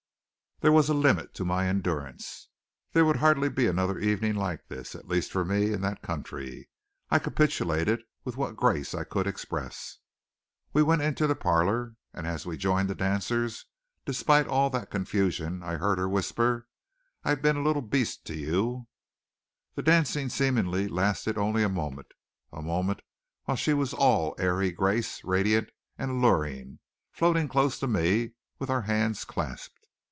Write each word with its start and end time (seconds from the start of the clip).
There 0.61 0.71
was 0.71 0.89
a 0.89 0.93
limit 0.93 1.33
to 1.33 1.43
my 1.43 1.67
endurance. 1.67 2.47
There 2.93 3.03
would 3.03 3.15
hardly 3.15 3.49
be 3.49 3.65
another 3.65 3.97
evening 3.97 4.35
like 4.35 4.67
this, 4.67 4.93
at 4.93 5.07
least, 5.07 5.31
for 5.31 5.43
me, 5.43 5.73
in 5.73 5.81
that 5.81 6.03
country. 6.03 6.69
I 7.09 7.17
capitulated 7.17 8.03
with 8.23 8.37
what 8.37 8.57
grace 8.57 8.93
I 8.93 9.03
could 9.03 9.25
express. 9.25 9.97
We 10.71 10.83
went 10.83 11.01
into 11.01 11.25
the 11.25 11.33
parlor, 11.33 11.95
and 12.13 12.27
as 12.27 12.45
we 12.45 12.57
joined 12.57 12.91
the 12.91 12.93
dancers, 12.93 13.65
despite 14.05 14.45
all 14.45 14.69
that 14.69 14.91
confusion 14.91 15.63
I 15.63 15.77
heard 15.77 15.97
her 15.97 16.07
whisper: 16.07 16.67
"I've 17.23 17.41
been 17.41 17.57
a 17.57 17.63
little 17.63 17.81
beast 17.81 18.23
to 18.25 18.35
you." 18.35 18.85
That 19.73 19.81
dance 19.85 20.11
seemingly 20.29 20.87
lasted 20.87 21.39
only 21.39 21.63
a 21.63 21.69
moment 21.69 22.09
a 22.53 22.61
moment 22.61 22.99
while 23.45 23.57
she 23.57 23.73
was 23.73 23.95
all 23.95 24.35
airy 24.37 24.71
grace, 24.71 25.23
radiant, 25.23 25.71
and 25.97 26.11
alluring, 26.11 26.77
floating 27.11 27.47
close 27.47 27.79
to 27.79 27.87
me, 27.87 28.33
with 28.59 28.69
our 28.69 28.83
hands 28.83 29.25
clasped. 29.25 29.75